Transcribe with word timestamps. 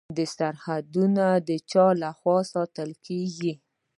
سرحدونه 0.35 1.25
چا 1.71 1.85
لخوا 2.01 2.37
ساتل 2.51 2.89
کیږي؟ 3.05 3.53